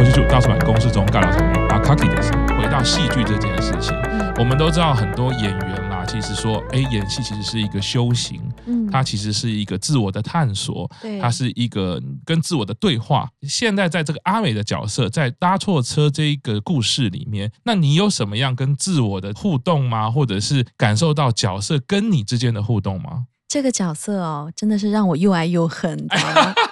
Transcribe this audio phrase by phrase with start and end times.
[0.00, 13.28] 东欧剧场讲故事大出版公司中尬聊场面回到戏剧这件事情，嗯、我们都知道很多演员啦，其实说，哎，演戏其实是一个修行，嗯，它其实是一个自我的探索，对，它是一个跟自我的对话。
[13.42, 20.10] 现在在这个阿美的角色，在搭错车这一个故事里面，那你有什么样跟自我的互动吗？
[20.10, 23.26] 或者是感受到角色跟你之间的互动吗？
[23.46, 26.54] 这个角色哦，真的是让我又爱又恨，知道吗？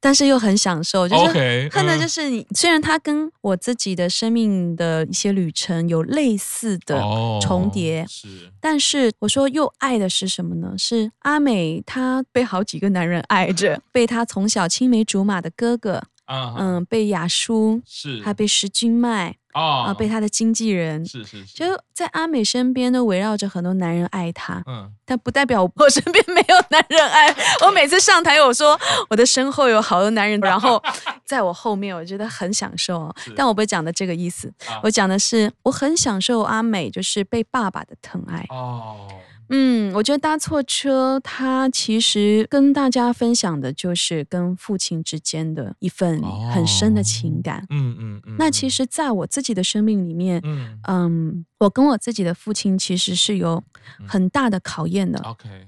[0.00, 2.46] 但是又很享受，就是恨的就是你。
[2.54, 7.00] 虽然他跟我自己的生命的一些旅程有类似的
[7.40, 8.28] 重叠，是，
[8.60, 10.74] 但是我说又爱的是什么呢？
[10.78, 19.36] 是阿美，她被好几个男人爱着，被她从小青梅竹马的哥哥，嗯，被雅叔，是，还被石君麦。
[19.54, 27.34] 哦，啊，被他的经纪人是是，是，就在阿美身边都围绕着很多男人爱她，嗯，但不代表我身边没有男人爱。
[27.66, 28.78] 我每次上台，我说
[29.08, 30.82] 我的身后有好多男人，然后
[31.26, 33.12] 在我后面，我觉得很享受。
[33.36, 38.46] 但我不会讲的这个意思，我讲的是我很享受阿美就是被爸爸的疼爱。
[38.50, 39.08] 哦。
[39.50, 47.66] 嗯，我觉得搭错车，他其实跟大家分享的就是跟父亲之间的一份很深的情感。
[47.70, 48.36] 嗯嗯嗯。
[48.38, 53.62] 那其实，在我自己的生命里面，嗯，嗯，我跟我自己的父亲其实是有
[54.06, 55.18] 很大的考验的。
[55.20, 55.48] OK。
[55.48, 55.66] 嗯，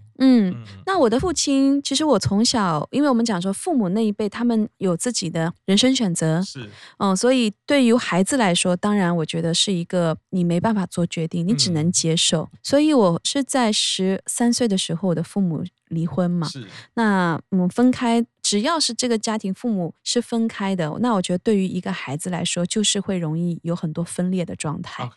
[0.86, 12.48] 那我的父亲，其实我从小，因为我们讲说父母那一辈，他们有自己的人生选择，是，嗯，所以对于孩子来说，当然我觉得是一个你没办法做决定，你只能接受。
[12.52, 18.24] 嗯、所以我是在十三岁的时候，我的父母离婚嘛，是，那我们分开。
[18.52, 25.08] 只要是这个家庭父母是分开的，那我觉得对于一个孩子来说，就是会容易有很多分裂的状态.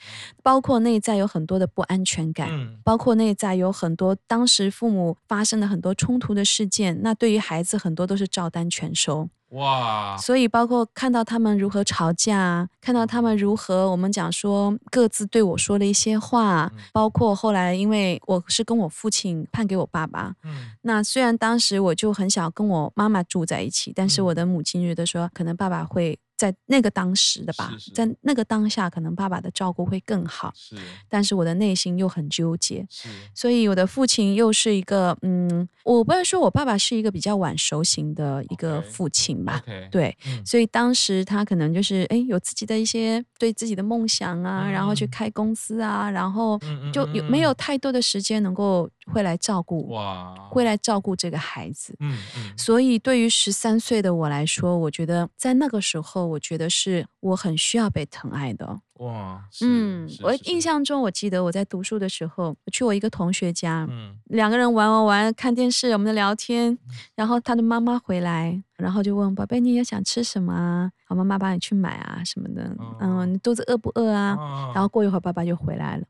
[0.42, 9.28] 包括内在有很多的不安全感，嗯、包括内在有很多当时父母发生的很多冲突的事件，那对于孩子很多都是照单全收。
[9.50, 10.18] 哇！
[10.18, 26.20] 所以包括看到他们如何吵架，看到他们如何我们讲说各自对我说了一些话，嗯、包括后来因为我是跟我父亲判给我爸爸，嗯，那虽然当时我就很想跟我妈妈住在一起，但是我的母亲觉得说可能爸爸会。
[26.38, 30.52] 在那个当时的吧，是是在那个当下，可能爸爸的照顾会更好。
[30.56, 30.76] 是，
[31.08, 32.86] 但是我的内心又很纠结。
[32.90, 39.64] 是，所以我的父亲又是一个，嗯，我不能说我爸爸是一个比较晚熟型的一个父亲吧。
[39.66, 46.60] Okay, okay, 对，嗯、所以当时他可能就是，哎，有自己的一些对自己的梦想啊，嗯、然后去开公司啊，然后
[46.92, 48.90] 就有没有太多的时间能够。
[49.06, 51.96] 会来照顾，哇会来照顾这个孩子。
[52.00, 58.80] 嗯嗯、所以对于十三岁的我来说，我觉得在那个时候，我觉得是我很需要被疼爱的。
[59.00, 66.78] 哇，嗯，我印象中，我记得我在读书的时候，我去我一个同学家，嗯，两个人玩玩玩，看电视，我们在聊天，
[67.16, 70.92] 然后他的妈妈回来，然后就问宝贝，你也想吃什么啊？
[71.08, 74.36] 我妈妈帮你去买啊什么的，嗯，你肚子饿不饿啊？
[74.74, 76.04] 然后过一会儿，爸爸就回来了。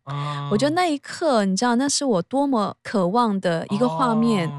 [0.52, 4.50] 我觉得那一刻，你知道，那是我多么渴望的一个画面。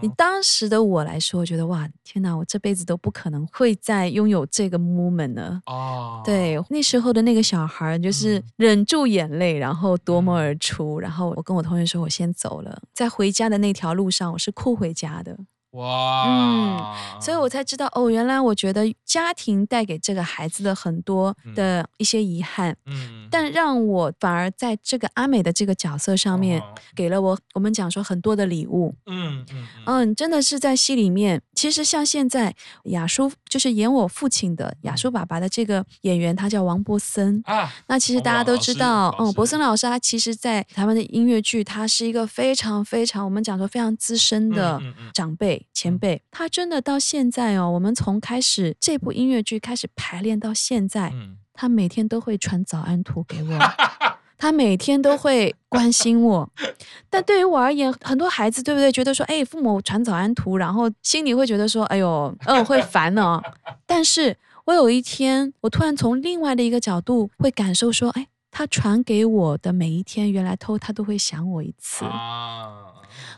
[0.00, 5.60] 你当时的我来说，我觉得哇，天哪，我这辈子都不可能会再拥有这个 moment 了。
[5.66, 10.98] 哦，对，那时候的那个小孩，就是忍住眼泪，然后夺门而出。
[10.98, 12.82] 然后我跟我同学说，我先走了。
[12.92, 15.38] 在回家的那条路上，我是哭回家的。
[15.72, 16.24] 哇，
[17.16, 26.62] 嗯，所以我才知道哦，原来我觉得家庭带给这个孩子的很多的一些遗憾，嗯，但让我反而在这个阿美的这个角色上面，
[26.94, 44.80] 给了我我们讲说很多的礼物，嗯嗯嗯，真的是在戏里面，其实像现在雅叔就是演我父亲的亚叔爸爸的这个演员，他叫王博森啊，那其实大家都知道，嗯，博森老师他其实在台湾的音乐剧，他是一个非常非常我们讲说非常资深的
[45.12, 45.66] 长辈。
[45.74, 53.58] 前辈，他真的到现在哦，我们从开始这部音乐剧开始排练到现在，嗯、他每天都会传早安图给我，
[54.42, 56.50] 他每天都会关心我。
[57.08, 58.90] 但对于我而言，很多孩子对不对？
[58.90, 63.40] 觉得说，哎，父母传早安图，然后心里会觉得说，哎呦， 嗯、呃，会烦呢。
[63.86, 72.04] 但是我有一天，我突然从另外的一个角度会感受说，哎，他传给我的每一天，原来偷他都会想我一次。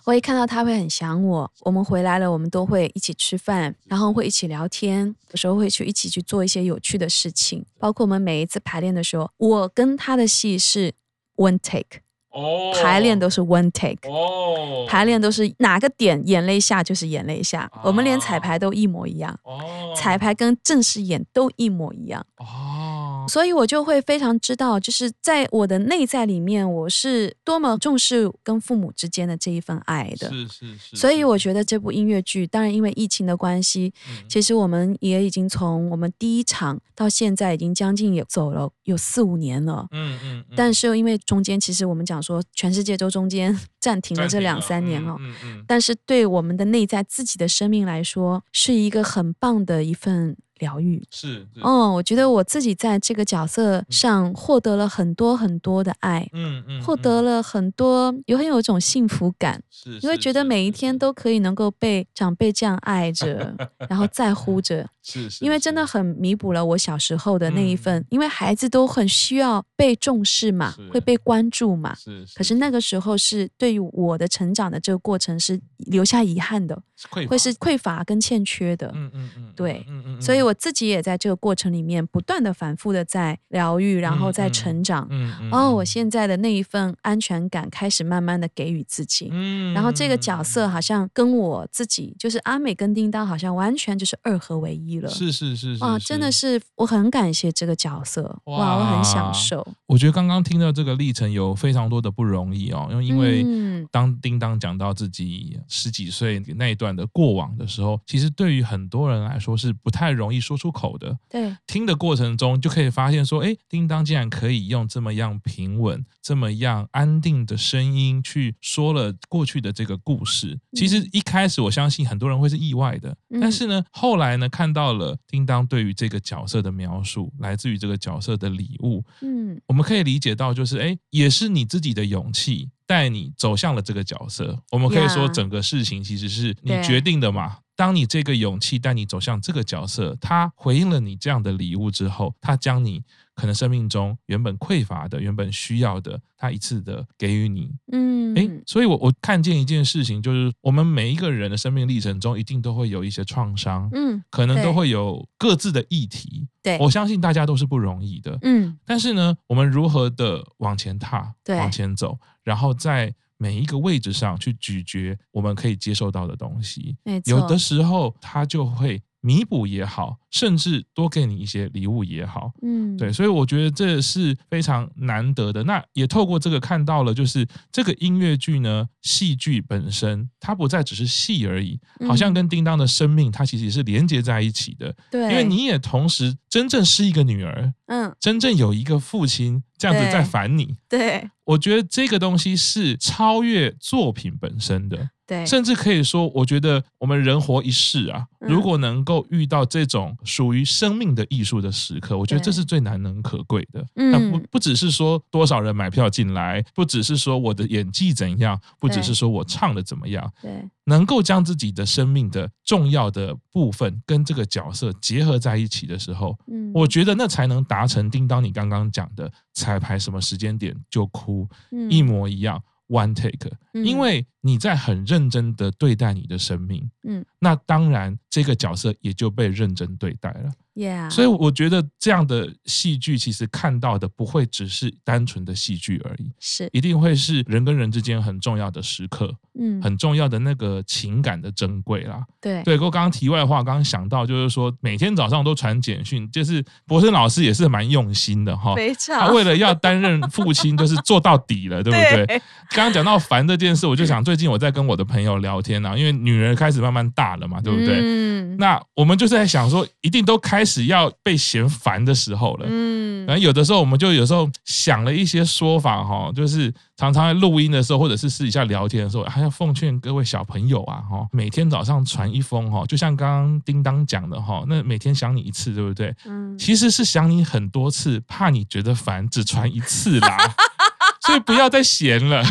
[0.05, 7.65] 我一看到他会很想我，我们回来了，我们都会一起吃饭，然后会一起聊天，有时候会去一起去做一些有趣的事情。
[7.79, 10.93] 包括我们每一次排练的时候，我跟他的戏是
[11.37, 12.01] one take，
[12.31, 19.61] 哦，排练都是 one take，哦，排练都是哪个点眼泪下就是眼泪下，我们连彩排都一模一样，哦，
[19.97, 23.04] 彩排跟正式演都一模一样，哦。
[23.29, 30.29] 所以我就会非常知道，就是在我的内在里面，我是多么重视跟父母之间的这一份爱的。
[30.31, 30.97] 是是是。
[30.97, 39.87] 所以我觉得这部音乐剧，当然因为疫情的关系，嗯、其实我们也已经从我们第一场到现在，已经将近也走了有四五年了。
[39.93, 40.45] 嗯嗯。
[40.57, 45.17] 但是因为中间，其实我们讲说，全世界都中间 暂停了这两三年哦。
[45.19, 45.65] 嗯嗯。
[45.67, 50.37] 但是对我们的内在自己的生命来说，是一个很棒的一份。
[50.59, 51.03] 疗愈。
[51.11, 63.55] 是，嗯，我觉得我自己在这个角色上获得了很多很多的爱，嗯嗯，获得了很多，有很有一种幸福感，是，因为觉得每一天都可以能够被长辈这样爱着，
[63.89, 72.85] 然后在乎着， 是是，因为真的很弥补了我小时候的那一份，因为孩子都很需要被重视嘛，会被关注嘛，是，可是那个。
[72.85, 76.79] 时候是对于我的成长的这个过程是留下遗憾的，
[77.27, 80.44] 会是匮乏跟欠缺的，嗯嗯嗯，对，嗯嗯，所以。
[80.45, 85.07] 我自己也在这个过程里面不断的反复的在疗愈，然后在成长。
[85.11, 85.51] 嗯嗯。
[85.51, 89.29] 哦，我现在的那一份安全感开始慢慢的给予自己。
[89.33, 89.73] 嗯。
[89.73, 95.09] 然后这个角色好像跟我自己，就是阿美跟叮当，好像完全就是二合为一了。
[95.09, 95.77] 是是是。
[95.81, 98.39] 哇，真的是我很感谢这个角色。
[98.45, 99.67] 哇，我很享受。
[99.87, 110.34] 我觉得刚刚听到这个历程有非常多的不容易哦，因为因为当叮当讲到自己十几岁那一段的过往的时候，其实对于很多人来说是不太容易。
[110.41, 120.59] 说出口的，对，听的过程中就可以发现说，哎，叮当竟然可以用这么样平稳、这么样安定的声音去说了过去的这个故事。
[120.73, 134.59] 其实一开始我相信很多人会是意外的，但是呢，后来呢，看到了叮当对于这个角色的描述，来自于这个角色的礼物，嗯，我们可以理解到，就是哎，也是你自己的勇气带你走向了这个角色。
[134.71, 137.59] 我们可以说，整个事情其实是你决定的嘛。
[137.77, 143.03] 当你这个勇气带你走向这个角色，他回应了你这样的礼物之后，他将你
[143.35, 147.75] 可能生命中原本匮乏的、原本需要的，他一次的给予你。
[147.91, 156.47] 嗯，诶，所以我我看见一件事情，就是我们每一个人的生命历程中，一定都会有一些创伤，嗯，可能都会有各自的议题。
[156.63, 158.39] 对，我相信大家都是不容易的。
[158.43, 163.15] 嗯，但是呢，我们如何的往前踏，对，往前走，然后在。
[163.45, 166.97] 每一个位置上去咀嚼我们可以接受到的东西，
[167.27, 175.65] 有的时候它就会弥补也好，甚至多给你一些礼物也好，嗯，对，所以我觉得这是非常难得的。
[175.65, 184.95] 那也透过这个看到了，就是这个音乐剧呢，戏剧本身它不再只是戏而已，好像跟叮当的生命它其实是连接在一起的。
[185.11, 190.77] 对，因为你也同时真正是一个女儿，嗯，真正有一个父亲这样子在烦你。
[190.87, 195.09] 对，对，我觉得这个东西是超越作品本身的。
[195.27, 203.85] 对，甚至可以说，我觉得我们人活一世啊，如果能够遇到这种属于生命的艺术的时刻，我觉得这是最难能可贵的。
[203.95, 221.91] 那不不只是说多少人买票进来，不只是说我的演技怎样，不只是说我唱的怎么样，对，能够将自己的生命的重要的部分跟这个角色结合在一起的时候，嗯，我觉得那才能达成叮当你刚刚讲的彩排什么时间点就哭嗯。
[221.91, 222.63] 一模一样。
[222.89, 230.53] One take，因为你在很认真的对待你的生命，嗯，那当然这个角色也就被认真对待了。
[230.75, 231.09] Yeah.
[231.09, 236.69] 所以我觉得这样的戏剧其实看到的不会只是单纯的戏剧而已，是。
[236.73, 242.23] 一定会是人跟人之间很重要的时刻，嗯，很重要的那个情感的珍贵啦。
[242.41, 252.41] 对对，我刚刚题外话，刚刚想到就是说，每天早上都传简讯，就是博生老师也是蛮用心的哈，非常，他为了要担任父亲，就是做到底了，对不对？
[252.75, 257.99] 刚刚讲到烦这件事，我就想最近我在跟我的朋友聊天啊，因为女儿开始慢慢大了嘛，对不对？
[258.01, 260.55] 嗯，那我们就是在想说，一定都开。
[260.55, 276.15] 开始要被嫌烦的时候了，嗯，然后有的时候我们就有时候想了一些说法哈，就是常常在录音的时候，或者是私底下聊天的时候，还要奉劝各位小朋友啊，哈，每天早上传一封哈，就像刚刚叮当讲的哈，那每天想你一次，对不对？
[276.25, 280.37] 嗯，其实是想你很多次，怕你觉得烦，只传一次啦，
[281.27, 282.43] 所以不要再闲了。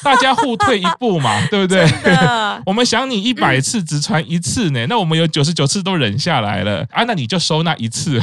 [0.04, 1.86] 大家互退一步嘛， 对不对？
[2.66, 6.86] 我们想你一百次只传一次呢，那我们有九十九次都忍下来了。
[6.90, 8.20] 啊，那你就收那一次，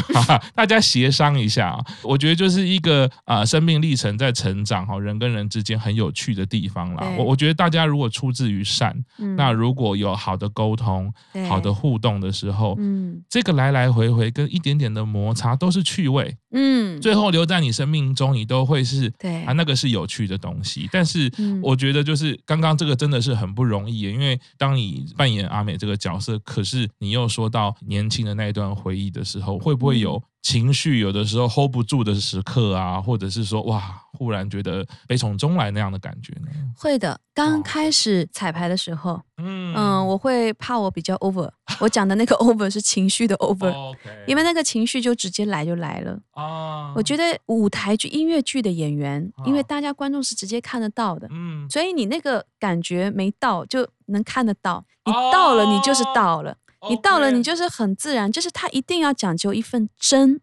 [0.55, 1.77] 大家协商一下。
[2.03, 7.07] 我觉得就是一个啊，生命历程在成长哈，人跟人之间很有趣的地方啦。
[7.17, 8.95] 我我觉得大家如果出自于善，
[9.35, 11.11] 那如果有好的沟通、
[11.47, 19.43] 好的互动的时候，嗯，这个来来回回跟一点点的摩擦都是趣味，嗯，最后留在你生命中，你都会是对。
[19.43, 21.31] 啊，那个是有趣的东西，但是。
[21.66, 36.47] 我我觉得就是刚刚这个真的是很不容易，因为当你扮演阿美这个角色，可是你又说到年轻的那一段回忆的时候，会不会有情绪有的时候 hold 不住的时刻啊，或者是说哇，忽然觉得悲从中来那样的感觉呢？
[36.77, 39.75] 会的，刚开始彩排的时候，嗯。
[39.75, 41.51] 嗯，我会怕我比较 over，
[41.81, 43.93] 我讲的那个 over 是情绪的 over，
[44.25, 46.17] 因为那个情绪就直接来就来了。
[46.31, 46.93] 啊。
[46.95, 56.55] 我觉得舞台剧、音乐剧的演员，因为大家观众是直接看得到的，嗯，所以你那个感觉没到就能看得到，你到了你就是到了。
[56.89, 60.39] 你到了，你就是很自然，就是他一定要讲究一份真，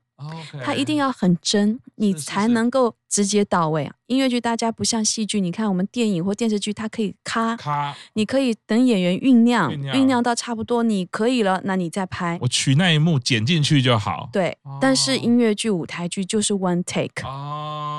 [0.62, 3.94] 他一定要很真，你才能够直接到位啊。
[4.06, 14.28] 音乐剧大家不像戏剧，你看我们电影或电视剧，它可以咔咔，你可以等演员酝酿，酝酿到差不多你可以了，那你再拍，我取那一幕剪进去就好。
[14.32, 17.22] 对，但是音乐剧、舞台剧就是 one take，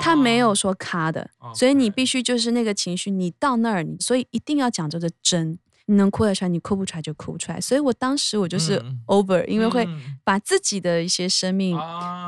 [0.00, 5.58] 他没有说咔的，所以你必须就是那个情绪，你到那儿，所以一定要讲究的真。
[5.86, 7.60] 你能哭得出来，你哭不出来就哭不出来。
[7.60, 9.88] 所以我当时我就是 over，、嗯、因为会
[10.24, 11.78] 把自己的一些生命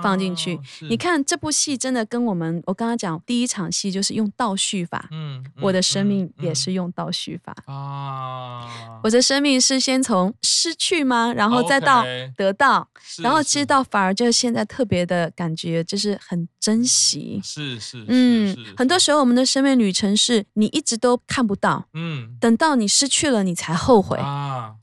[0.00, 0.54] 放进去。
[0.54, 9.00] 啊、你看这部戏真的跟我们，我刚刚讲第一场戏就是用倒叙法，嗯，嗯我的生命也是用倒叙法啊。
[9.02, 11.32] 我的生命是先从失去吗？
[11.34, 12.04] 然后再到
[12.36, 17.40] 得到，Okay 然后知道反而就是现在特别的感觉就是很珍惜。
[17.42, 23.47] 是是，嗯，很多时候我们的生命旅程是你一直都看不到，嗯，等到你失去了。
[23.48, 24.74] 你才后悔啊！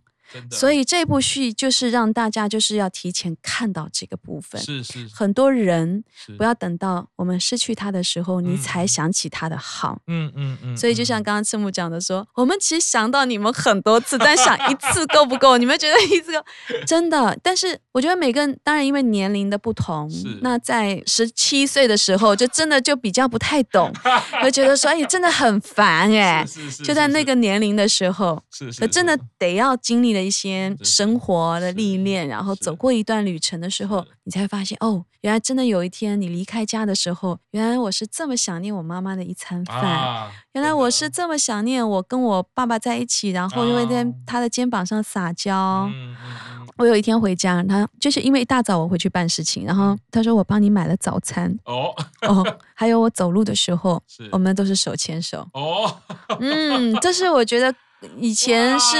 [0.51, 4.61] 所以这部戏就是让大家就是要提前看到这个部分。
[4.61, 6.03] 是是，很多人
[6.37, 9.99] 不要等到我们失去他的时候，你才想起他的好。
[10.07, 10.77] 嗯嗯嗯。
[10.77, 15.57] 所以就像刚刚赤木讲的说，我们其实想到你们很多次，但想一次够不够？
[15.59, 16.39] 你们觉得一次够？
[16.85, 17.37] 真的？
[17.41, 20.11] 但是我觉得每个人当然因为年龄的不同，
[20.41, 23.91] 那在十七岁的时候就真的就比较不太懂，
[24.43, 26.45] 会觉得说哎真的很烦哎。
[26.83, 30.24] 就在那个年龄的时候，是是，真的得要经历了。
[30.25, 45.89] 一些生活的历练，然后走过一段旅程的时候，你才发现哦，原来真的有一天你离开家的时候，原来我是这么想念我妈妈的一餐饭，啊、原来我是这么想念我跟我爸爸在一起，然后因为在他的肩膀上撒娇。
[45.93, 51.55] 嗯嗯、我有一天回家，他就是因为一大早我回去办事情，然后他说我帮你买了早餐。
[51.65, 51.93] 哦
[52.27, 54.01] 哦，还有我走路的时候，
[54.31, 55.47] 我们都是手牵手。
[55.53, 56.01] 哦，
[56.39, 57.73] 嗯，这是我觉得。
[58.17, 58.95] 以前是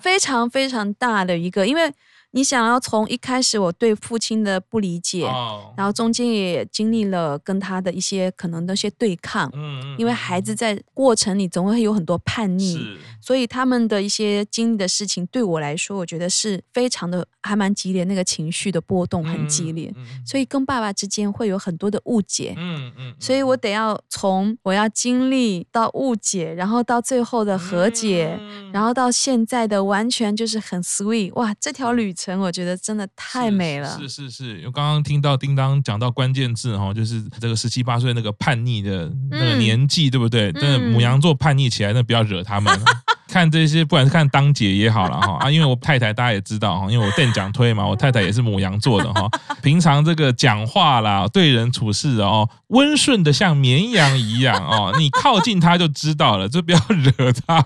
[0.00, 1.92] 非常非常大的一个，因为。
[2.36, 12.98] 你想要从一开始我对父亲的不理解，哦、然后中间也经历了跟他的一些可能的一些对抗，嗯嗯、因为孩子在过程里总会有很多叛逆，是。
[13.22, 32.25] 所以他们的一些经历的事情对我来说，我觉得是非常的还蛮激烈，那个情绪的波动很激烈，嗯嗯、所以跟爸爸之间会有很多的误解，嗯嗯、所以我得要从我要经历到误解，然后到最后的和解，嗯、然后到现在的完全就是很 sweet，哇，这条旅程。
[32.34, 33.98] 我觉得真的太美了。
[33.98, 40.50] 是是是，我刚刚听到叮当讲到关键字哈，就是这个十七八岁那个叛逆的那个年纪，嗯、对不对？
[40.52, 42.74] 真的母羊座叛逆起来，那不要惹他们。
[43.28, 49.28] 看这些，不管是看当姐也好了哈啊，因为我太太大家也知道哈，因为我电讲推嘛，我太太也是母羊座的哈。
[49.62, 57.64] 平常这个讲话啦，对人处事哦，温顺的像绵羊一样哦，你靠近他就知道了，就不要惹他。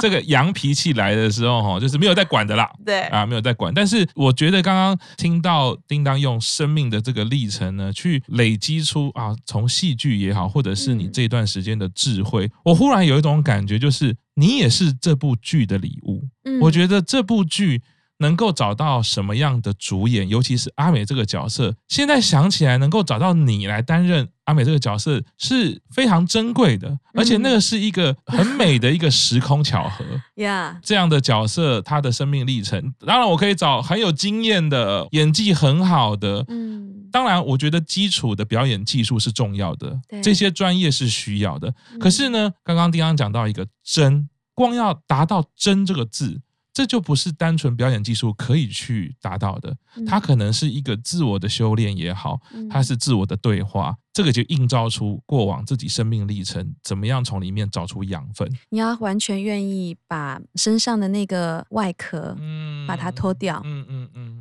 [0.00, 3.72] 这个羊脾气来的时候哈，就是没有在管的啦，对啊，没有在管。
[3.72, 14.16] 但是我觉得刚刚听到叮当用生命的这个历程呢，去累积出啊，从戏剧也好，或者是你这段时间的智慧，我忽然有一种感觉，就是。
[14.34, 16.28] 你也是这部剧的礼物。
[16.44, 17.82] 嗯，我觉得这部剧
[18.18, 30.04] 能够找到什么样的主演，尤其是阿美这个角色，现在想起来能够找到你来担任阿美这个角色是非常珍贵的，而且那个是一个很美的一个时空巧合。
[30.42, 36.44] 呀，这样的角色，他的生命历程，当然我可以找很有经验的、演技很好的。
[36.48, 41.74] 嗯，当然我觉得基础的表演技术是重要的，这些专业是需要的。
[41.98, 44.28] 可是呢，刚刚丁刚讲到一个真。
[44.56, 46.40] 光要达到“真”这个字，
[46.74, 49.74] 这就不是单纯表演技术可以去达到的。
[50.06, 53.96] 它可能是一个自我的修炼也好，它是自我的对话。
[54.12, 58.48] 这个就映照出过往自己生命历程，怎么样从里面找出养分？
[58.70, 63.93] 你要完全愿意把身上的那个外壳，嗯，把它脱掉，嗯嗯嗯，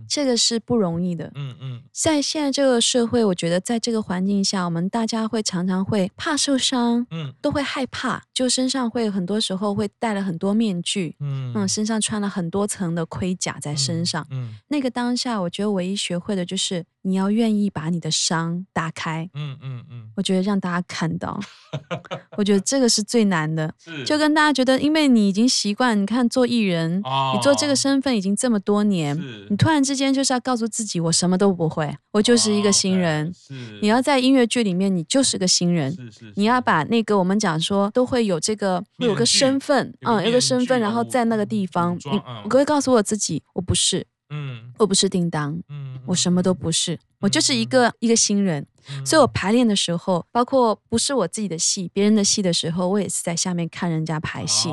[0.07, 1.81] 这个是不容易的，嗯嗯。
[1.91, 16.85] 在现在这个社会，我觉得在这个环境下，我们大家会常常会怕受伤，嗯，都会害怕，就身上会很多时候会戴了很多面具，嗯嗯，身上穿了很多层的盔甲在身上，嗯，嗯那个当下，我觉得唯一学会的就是。
[17.03, 19.29] 你要愿意把你的伤打开。
[19.33, 21.39] 嗯嗯嗯，嗯我觉得让大家看到，
[22.37, 23.71] 我觉得这个是最难的。
[23.77, 29.17] 是就跟大家觉得，因为你已经习惯，你看做艺人，哦、你做这个身份已经这么多年，
[29.49, 33.27] 你突然之间就是要告诉自己，我什么都不会，我就是一个新人。
[33.27, 35.91] 哦、是你要在音乐剧里面，你就是个新人。
[35.91, 44.05] 是是是你要把那个我们讲说都会有这个有个身份，嗯，有个身份，然后在那个地方，你我会告诉我自己，我不是。
[44.35, 48.65] 嗯，我不是叮当，嗯，我什么都不是，我就是一个一个新人。
[49.05, 54.67] 所以我排练的时候，包括不是我自己的戏，别人的戏的时候，我也是在下面看人家排戏，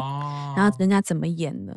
[0.56, 1.72] 然后人家怎么演的。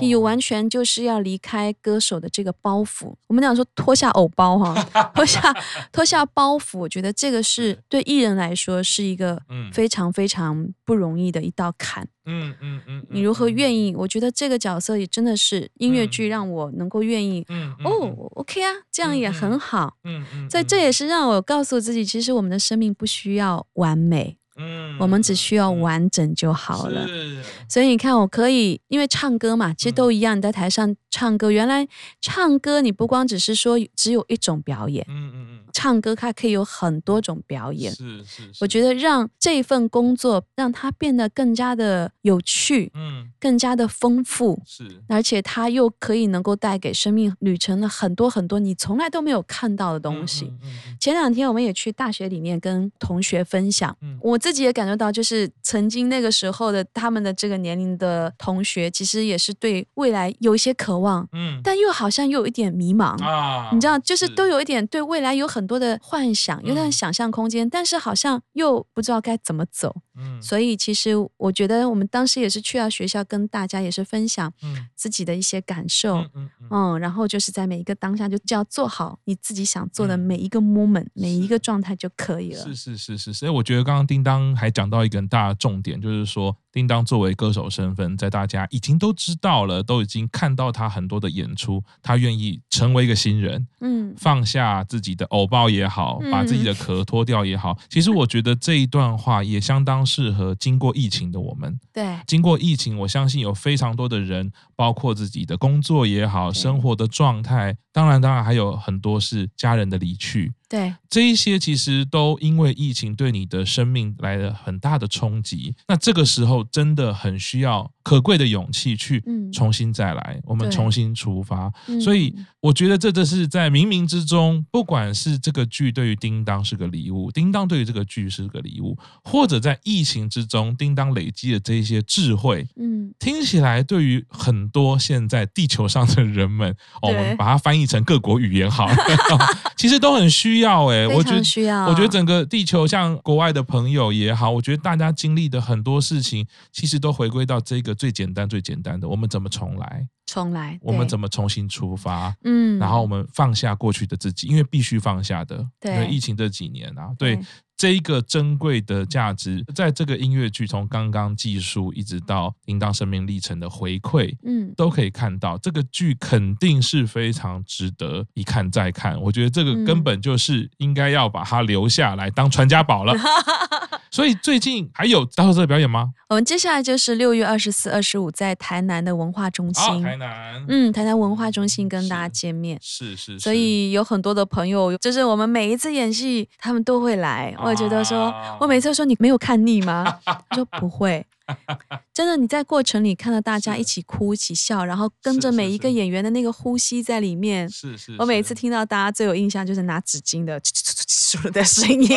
[0.00, 3.12] 有完全就是要离开歌手的这个包袱。
[3.26, 4.74] 我们讲说脱下偶包哈，
[5.14, 5.54] 脱下
[5.92, 9.38] 脱下包袱，我觉得这个是 对艺人来说是一个
[9.70, 12.04] 非常非常不容易的一道坎。
[12.26, 13.94] 嗯嗯嗯，你如何愿意？
[13.94, 17.44] 我觉得这个角色也真的是音乐剧让我能够愿意。
[17.48, 19.96] 嗯哦，OK 啊，这样也很好。
[20.02, 24.36] 嗯嗯，所以这也是让我告诉自己，其实我们的生命不需要完美。
[24.56, 27.06] 嗯，我们只需要完整就好了。
[27.06, 30.36] 是，所以你看，我可以因为唱歌嘛，其实都一样。
[30.36, 31.86] 你在台上唱歌，原来
[32.20, 35.06] 唱歌你不光只是说只有一种表演。
[35.08, 35.59] 嗯嗯嗯。
[35.72, 37.92] 唱歌它可以有很多种表演。
[37.94, 38.42] 是是。
[38.60, 44.60] 我觉得让这份工作让它变得更加的有趣，嗯，更加的丰富。
[44.66, 45.02] 是。
[45.08, 50.52] 而且它又可以能够带给生命旅程的很多很多你从来都没有看到的东西。
[51.00, 74.52] 前两天我们也去大学里面跟同学分享，我自己也感觉到，就是曾经那个时候的他们的这个年龄的同学，其实也是对未来有一些渴望，嗯，但又好像又有一点迷茫啊，你知道，就是都有一点对未来有很多的幻想，有点想象空间，但是好像又不知道该怎么走，嗯，所以其实我觉得我们当时也是去到学校跟大家也是分享，
[74.96, 82.64] 自己的一些感受，嗯，嗯，然后就是在每一个当下就就要做好你自己想做的每一个 moment，每一个状态就可以了。
[82.64, 84.68] 是是是是，所以我觉得刚刚叮当还。
[84.70, 97.76] 讲到一个很大的重点，就是说，叮当作为歌手身份，在大家已经都知道了，都已经看到他很多的演出，他愿意成为一个新人，嗯，放下自己的偶包也好，把自己的壳脱掉也好。
[97.88, 101.78] 其实我觉得这一段话也相当适合经过疫情的我们。
[101.92, 110.52] 对，经过疫情，我相信有非常多的人，包括自己的工作也好，生活的状态，当然，当然还有很多是家人的离去。
[110.70, 115.74] 对，这一些其实都因为疫情对你的生命来了很大的冲击。
[115.88, 119.20] 那这个时候真的很需要可贵的勇气去
[119.52, 121.72] 重新再来，嗯、我们重新出发。
[122.00, 136.70] 所以我觉得这这是在冥冥之中，不管是这个剧对于叮当是个礼物，叮当对于这个剧是个礼物，或者在疫情之中，叮当累积的这一些智慧，嗯，听起来对于很多现在地球上的人们，
[137.02, 138.94] 哦、我们把它翻译成各国语言好了，
[139.76, 140.59] 其实都很需要。
[140.60, 150.06] 要哎，我觉得，我觉得整个地球，像国外的朋友也好，我觉得大家经历的很多事情，其实都回归到这个最简单、最简单的，我们怎么重来？
[150.26, 152.34] 重来，我们怎么重新出发？
[152.44, 155.66] 嗯，然后我们放下过去的自己，因为必须放下的。
[155.80, 157.38] 对，疫情这几年啊，对。
[157.80, 169.18] 对这一个珍贵的价值，在这个音乐剧从刚刚技术一直到叮当生命历程的回馈，嗯，都可以看到这个剧肯定是非常值得一看再看。
[169.20, 173.14] 我觉得这个根本就是应该要把它留下来当传家宝了。
[174.10, 176.10] 所以最近还有大特色表演吗？
[176.28, 179.84] 我们接下来就是六月二十四、二十五在台南的文化中心。
[179.84, 182.78] 哦，台南，嗯，台南文化中心跟大家见面。
[182.82, 183.38] 是是，是是。
[183.38, 187.54] 所以有很多的朋友，就是我们每一次演戏，他们都会来。
[187.62, 190.04] 我觉得说，我每次说你没有看腻吗？
[190.24, 191.24] 他说不会。
[192.20, 197.66] 真的，你在过程里看到大家一起哭、一起笑，然后跟着每一个演员的那个呼吸在里面。
[197.70, 198.14] 是是。
[198.18, 200.60] 我每次听到大家最有印象就是拿纸巾的
[201.50, 202.10] 的声音，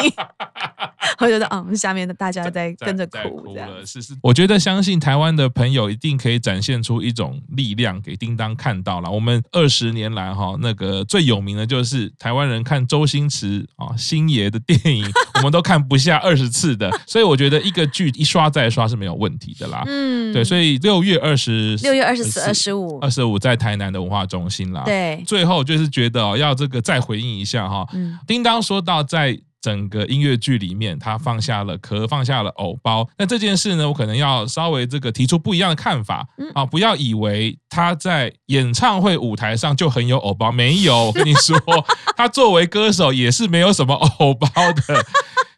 [1.20, 3.70] 我觉得嗯，下面的大家在跟着哭，这样。
[3.86, 4.14] 是是。
[4.22, 9.10] 我觉得相信台湾的朋友一定可以展现出一种力量给叮当看到了。
[9.10, 16.92] 我们二十年来哈，那个最有名的就是台湾人看周星驰啊星爷的电影，我们都看不下二十次的。
[17.08, 24.82] 所以我觉得一个剧一刷再刷是没有问题的啦， 嗯，对，所以六月二十，六月二十四、二十五、二十五在台南的文化中心啦。
[24.86, 33.08] 对，最后就是觉得哦，要这个再回应一下哈，嗯，叮当说到在整个音乐剧里面，他放下了壳，放下了偶包。
[33.18, 41.58] 那这件事呢，我可能要稍微这个提出不一样的看法，嗯啊，不要以为他在演唱会舞台上就很有偶包，没有，我跟你说，
[42.18, 44.50] 他作为歌手也是没有什么偶包
[44.88, 45.06] 的。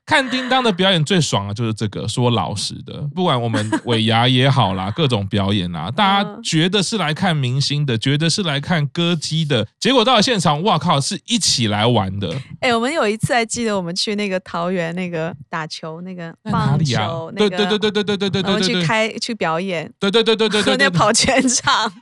[0.05, 12.31] 看叮当的表演最爽的就是这个，说老实的，不管我们尾牙也好啦， 各种表演啦，大家觉得是来看明星的，觉得是来看歌姬的，结果到了现场，哇靠，是一起来玩的。
[12.59, 21.91] 哎、欸，我们有一次还记得我们去那个桃园那个打球那个棒球，啊那个、对对对对对对对对对，我们去开去表演，对对对对对对，那跑全场。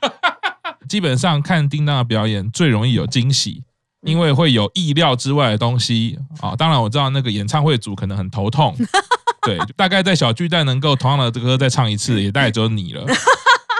[0.88, 3.62] 基本上看叮当的表演最容易有惊喜。
[4.04, 6.54] 因为会有意料之外的东西啊！
[6.56, 8.76] 当然我知道那个演唱会组可能很头痛，
[9.42, 13.04] 对，大概在小巨蛋能够同样的歌再唱一次，也大概只有你了。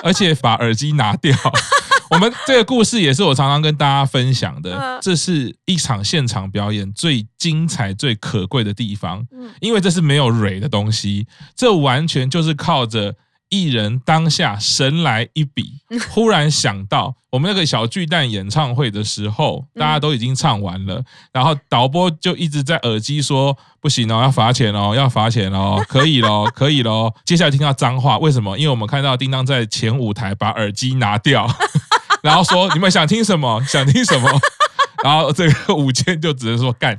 [0.02, 1.34] 而且把耳机拿掉，
[2.10, 4.98] 我们这个故事也是我常常跟大家分享的。
[5.00, 9.26] 这是一场现场表演最精彩、最可贵的地方，
[9.60, 13.14] 因为这是没有蕊的东西，这完全就是靠着。
[13.54, 15.74] 艺人当下神来一笔，
[16.10, 28.58] 忽然想到我们那个小巨蛋演唱会的时候，大家都已经唱完了，然后导播就一直在耳机说：“不行哦，要罚钱哦，要罚钱哦，可以咯， 可以咯。”接下来听到脏话，为什么？
[28.58, 31.48] 因为我们看到叮当在前舞台把耳机拿掉，
[32.22, 33.62] 然后说：“你们想听什么？
[33.66, 34.28] 想听什么？”
[35.02, 36.98] 然后这个舞监就只能说干。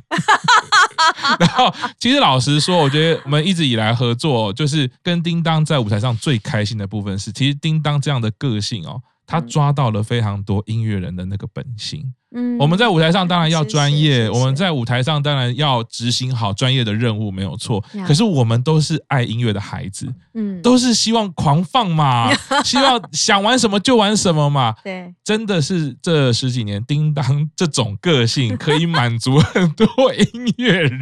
[1.39, 12.13] 然后，其实老实说，我觉得我们一直以来合作，就是跟叮当在舞台上最开心的部分是，其实叮当这样的个性哦，他抓到了非常多音乐人的那个本性。
[12.35, 17.81] 嗯，我们在舞台上当然要专业，我们在舞台上当然要执行好专业的任务，没有错。
[18.05, 22.29] 可是我们都是爱音乐的孩子，嗯，都是希望狂放嘛，
[22.65, 24.75] 希望想玩什么就玩什么嘛。
[24.83, 30.99] 对，真的是这十几年，叮当这种个性可以满足很多音乐人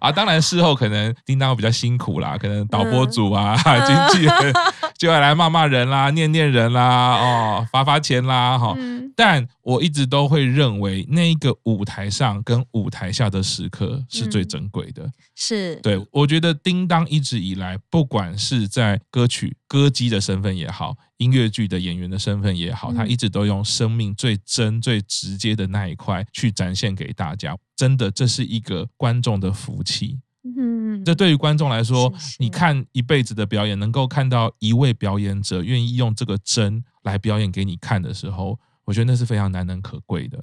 [0.00, 0.10] 啊。
[0.10, 4.34] 当然事后可能叮当比较辛苦啦，可能导播组啊、经纪人
[4.98, 8.76] 就要来骂骂人啦、念念人啦、哦罚罚钱啦，哈。
[9.14, 10.71] 但我一直都会认。
[10.72, 16.02] 认为那一个舞台上跟舞台下的时刻是最珍贵的，嗯、是对。
[16.10, 27.54] 我觉得叮当一直以来，不管是在歌曲歌姬的身份也好，音乐剧的演员的身份也好，他一直都用生命最真、最直接的那一块去展现给大家。
[27.76, 30.20] 真的，这是一个观众的福气。
[30.44, 38.58] 嗯，这对于观众来说，你看一辈子的表演，能够看到一位表演者愿意用这个真来表演给你看的时候。
[38.84, 40.42] 我觉得那是非常难能可贵的。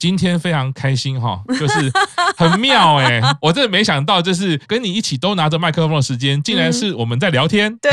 [0.00, 1.92] 今天非常开心哈，就是
[2.36, 7.72] 很妙哎， 我真的没想到，就是跟你一起都拿着麦克风的时间，竟然是我们在聊天。
[7.76, 7.90] 对，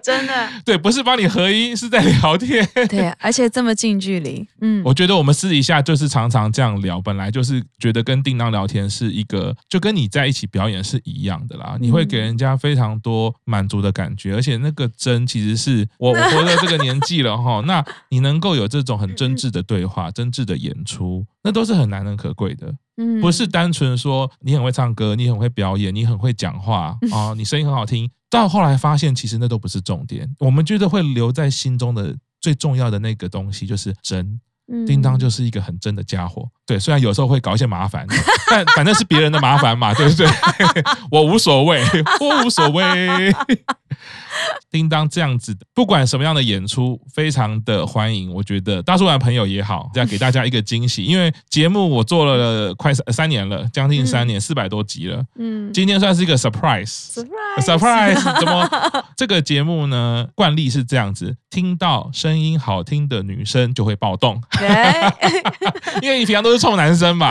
[0.00, 0.48] 真的。
[0.64, 2.64] 对，不是帮你合音，是在聊天。
[2.88, 4.46] 对，而且这么近距离。
[4.60, 11.76] 嗯，我觉得我们私底下就是常常这样聊，本来就是觉得跟叮当聊天是一个，就跟你在一起表演是一样的啦。
[11.80, 18.76] 你会给人家非常多满足的感觉，而且那个真其实是我我活到这个年纪了哈，那你能够有这。
[18.76, 21.05] 这种很真挚的对话，真挚的演出，
[21.42, 22.72] 那都是很难能可贵的。
[22.96, 28.10] 嗯，不是单纯说你很会唱歌，你很会表演，你很会讲话啊，你声音很好听。
[28.30, 30.28] 到后来发现，其实那都不是重点。
[30.38, 34.40] 我们觉得会留在心中的最重要的那个东西，就是真。
[34.84, 36.44] 叮当就是一个很真的家伙。
[36.66, 38.04] 对，虽然有时候会搞一些麻烦，
[38.50, 40.26] 但反正是别人的麻烦嘛，对不对？
[41.08, 41.80] 我无所谓，
[42.20, 43.32] 我无所谓。
[44.70, 48.32] 叮当这样子的，不管什么样的演出，非常的欢迎。
[48.32, 51.04] 我觉得大叔玩朋友也好，这样给大家一个惊喜。
[51.04, 55.22] 因为节目我做了快三三年了，将近三年，四百多集了。
[55.38, 58.68] 嗯，今天算是一个 surprise，surprise，怎么
[59.16, 60.26] 这个节目呢？
[60.34, 64.40] 惯例是这样子，听到声音好听的女生就会暴动，
[66.02, 67.30] 因为你平常都是臭男生嘛。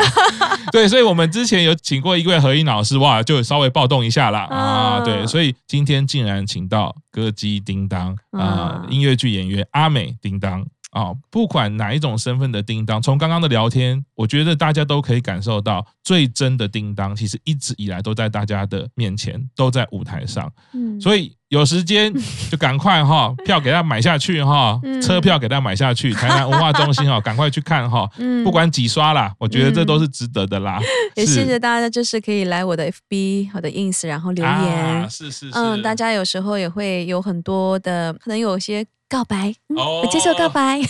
[0.72, 4.48] 对，所以我们之前有请过一位合音老师，哇，就稍微暴动一下啦。
[4.50, 5.02] 啊。
[5.06, 6.96] 对，所以今天竟然请到。
[7.12, 20.50] 歌姬叮当啊、呃，音乐剧演员阿美叮当啊、哦，不管哪一种身份的叮当，从刚刚的聊天，我觉得大家都可以感受到最真的叮当，其实一直以来都在大家的面前，都在舞台上。
[20.74, 22.14] 嗯，所以有时间
[22.50, 30.80] 就赶快哈， 票给他买下去哈，车票给他买下去，台南文化中心哈， 赶快去看哈，嗯不管几刷啦，我觉得这都是值得的啦。
[31.16, 34.54] 也谢谢大家，就是可以来我的 FB、我的 Ins，然后留言。
[34.54, 35.52] 啊、是是是。
[35.56, 40.80] 嗯，大家有时候也会有很多的，可能有些告白，嗯哦、我接受告白。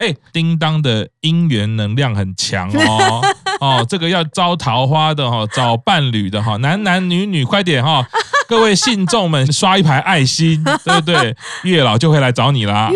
[0.00, 3.22] 哎、欸，叮当的姻缘能量很强哦
[3.60, 8.04] 哦，这个要招桃花的哈，找伴侣的哈，男男女女快点哈，
[8.48, 11.36] 各位信众们刷一排爱心， 对不对？
[11.62, 12.90] 月老就会来找你啦。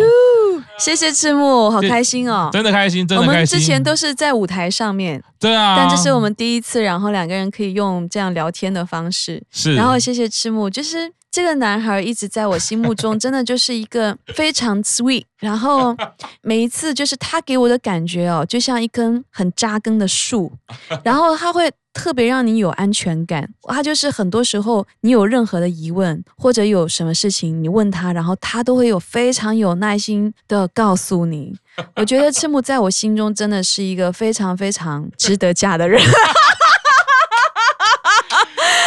[0.77, 2.51] 谢谢赤木，好开心哦！
[2.53, 3.33] 真的开心，真的开心。
[3.33, 9.43] 我们之前都是在舞台上面，对啊，但这是我们第一次，然后两个人可以用这样聊天的方式。
[9.51, 15.25] 是，然后谢谢赤木，就是这个男孩一直在我心目中，真的就是一个非常 sweet。
[15.39, 15.97] 然后
[16.43, 20.53] 每一次就是他给我的感觉哦，就像一根很扎根的树，
[21.03, 21.71] 然后他会。
[21.95, 23.49] 特别让你有安全感。
[23.65, 31.57] 他就是很多时候你有任何的疑问或者有什么事情你问他，然后他都会有非常有耐心的告诉你。
[31.97, 36.01] 我觉得赤木在我心中真的是一个非常非常值得嫁的人。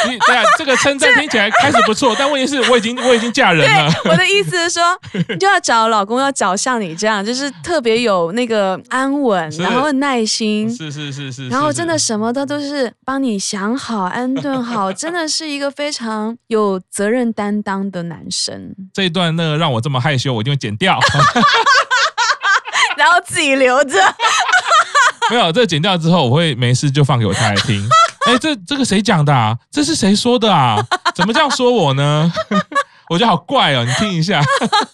[0.10, 3.94] 你对啊，这个称赞听起来开始不错，但问题是我已经我已经嫁人了。
[4.06, 4.98] 我的意思是说，
[5.30, 18.76] 你就要找老公，要找像你这样，就是特别有那个安稳，然后耐心，是是是是，然后真的什么的都是帮你想好、安顿好，真的是一个非常有责任担当的男生。
[18.94, 21.00] 这一段那个让我这么害羞，我一定会剪掉，
[22.98, 24.00] 然后自己留着。
[25.30, 27.88] 没有，这剪掉之后，我会没事就放给我太太听。
[28.28, 29.58] 哎，这这个谁讲的啊？
[29.72, 30.78] 这是谁说的啊？
[31.16, 32.32] 怎么这样说我呢？
[33.10, 34.42] 我觉得好怪哦，你听一下。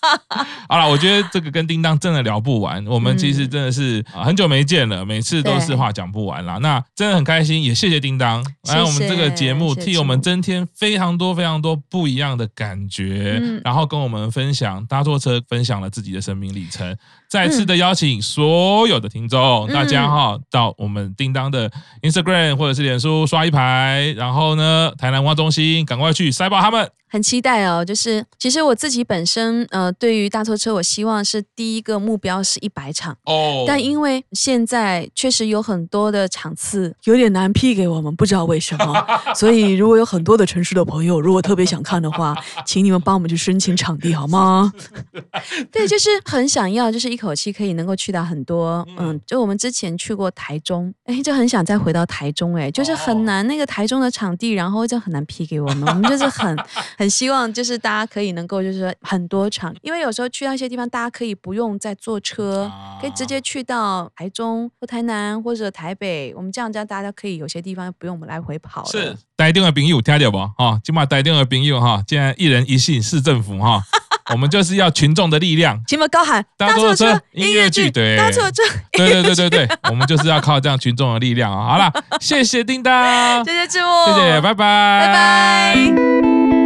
[0.67, 2.83] 好了，我觉得这个跟叮当真的聊不完。
[2.87, 6.57] 我们其实真的是很久没见了，每次都是话讲不完啦。
[6.57, 16.97] 那真的很开心，也谢谢叮当来我们这个节目，替我们增添非常多非常多不一样的感觉，然后跟我们分享搭错车，分享了自己的生命历程。
[17.29, 21.69] 再次的邀请所有的听众，大家哈到我们叮当的
[22.01, 26.89] Instagram 或者是脸书刷一排，然后呢，台南文化中心赶快去塞爆他们。
[27.09, 33.15] 很期待哦，就是其实我自己本身呃，对于大拖车，我希望是第一个目标是一百场。
[33.23, 42.35] 哦，但因为现在确实有很多的场次有点难批给我们，不知道为什么， 所以如果有很多的城市的朋友，如果特别想看的话，
[42.65, 44.73] 请你们帮我们去申请场地好吗？
[45.71, 56.55] 对，就是很想要，就是一口气可以能够去到很多，嗯，就我们之前去过台中，哎，就很想再回到台中，哎，就是很难那个台中的场地，然后就很难批给我们，我们就是很。
[56.97, 66.33] 很希望就是大家可以能够就是很多场，因为有时候去到一些地方，大家可以不用再坐车，可以直接去到台中或台南或者台北。
[66.35, 68.85] 我们这样这样，大家可以有些地方不用我们来回跑。
[68.85, 70.37] 是台中的朋友听到不？
[70.61, 73.81] 啊，起码台中的朋友哈，既然一人一信市政府哈，
[74.33, 78.61] 我们就是要群众的力量，前面高喊搭错车 音乐剧，对，搭错车，
[78.91, 81.73] 对对对对对，我们就是要靠这样群众的力量啊！
[81.73, 86.56] 好了，谢谢叮当， 谢谢志木，谢谢，拜拜，拜拜。